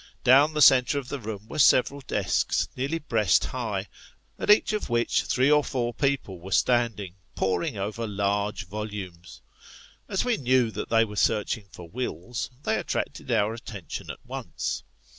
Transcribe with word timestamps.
Down 0.23 0.55
the 0.55 0.63
centre 0.63 0.97
of 0.97 1.09
the 1.09 1.19
room 1.19 1.47
were 1.47 1.59
several 1.59 2.01
desks 2.01 2.67
nearly 2.75 2.97
breast 2.97 3.45
high, 3.45 3.85
at 4.39 4.49
each 4.49 4.73
of 4.73 4.89
which, 4.89 5.21
three 5.25 5.51
or 5.51 5.63
four 5.63 5.93
people 5.93 6.39
were 6.39 6.51
standing, 6.51 7.17
poring 7.35 7.77
over 7.77 8.07
large 8.07 8.65
volumes. 8.67 9.41
As 10.09 10.25
we 10.25 10.37
knew 10.37 10.71
that 10.71 10.89
they 10.89 11.05
were 11.05 11.15
searching 11.17 11.65
for 11.71 11.87
wills, 11.87 12.49
they 12.63 12.79
attracted 12.79 13.31
our 13.31 13.53
attention 13.53 14.09
at 14.09 14.25
once. 14.25 14.81